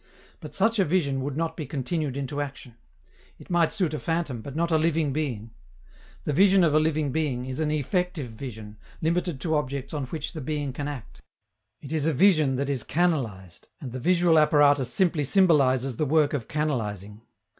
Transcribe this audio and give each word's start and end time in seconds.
But 0.39 0.55
such 0.55 0.79
a 0.79 0.83
vision 0.83 1.21
would 1.21 1.37
not 1.37 1.55
be 1.55 1.67
continued 1.67 2.17
into 2.17 2.41
action; 2.41 2.75
it 3.37 3.51
might 3.51 3.71
suit 3.71 3.93
a 3.93 3.99
phantom, 3.99 4.41
but 4.41 4.55
not 4.55 4.71
a 4.71 4.77
living 4.79 5.13
being. 5.13 5.51
The 6.23 6.33
vision 6.33 6.63
of 6.63 6.73
a 6.73 6.79
living 6.79 7.11
being 7.11 7.45
is 7.45 7.59
an 7.59 7.69
effective 7.69 8.31
vision, 8.31 8.77
limited 8.99 9.39
to 9.41 9.55
objects 9.55 9.93
on 9.93 10.05
which 10.07 10.33
the 10.33 10.41
being 10.41 10.73
can 10.73 10.87
act: 10.87 11.21
it 11.83 11.91
is 11.93 12.07
a 12.07 12.13
vision 12.13 12.55
that 12.55 12.67
is 12.67 12.81
canalized, 12.81 13.67
and 13.79 13.91
the 13.91 13.99
visual 13.99 14.39
apparatus 14.39 14.91
simply 14.91 15.23
symbolizes 15.23 15.97
the 15.97 16.07
work 16.07 16.33
of 16.33 16.47
canalizing. 16.47 17.21